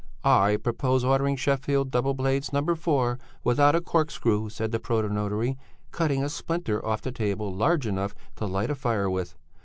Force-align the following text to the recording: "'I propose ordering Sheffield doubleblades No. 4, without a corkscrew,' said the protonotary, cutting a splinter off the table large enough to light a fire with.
"'I 0.23 0.57
propose 0.63 1.03
ordering 1.03 1.35
Sheffield 1.35 1.91
doubleblades 1.91 2.51
No. 2.51 2.73
4, 2.75 3.19
without 3.43 3.75
a 3.75 3.81
corkscrew,' 3.81 4.49
said 4.49 4.71
the 4.71 4.79
protonotary, 4.79 5.57
cutting 5.91 6.23
a 6.23 6.29
splinter 6.29 6.83
off 6.83 7.03
the 7.03 7.11
table 7.11 7.53
large 7.53 7.85
enough 7.85 8.15
to 8.37 8.47
light 8.47 8.71
a 8.71 8.75
fire 8.75 9.11
with. 9.11 9.35